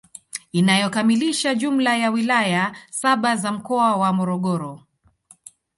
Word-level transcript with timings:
Inayokamilisha 0.51 1.55
jumla 1.55 1.97
ya 1.97 2.09
wilaya 2.11 2.75
saba 2.89 3.35
za 3.35 3.51
mkoa 3.51 3.95
wa 3.95 4.13
Morogoro 4.13 4.81